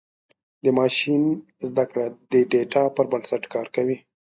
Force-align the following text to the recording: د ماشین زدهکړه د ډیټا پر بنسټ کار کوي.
د 0.63 0.65
ماشین 0.79 1.23
زدهکړه 1.69 2.05
د 2.31 2.33
ډیټا 2.51 2.83
پر 2.95 3.05
بنسټ 3.11 3.43
کار 3.53 3.67
کوي. 3.75 3.97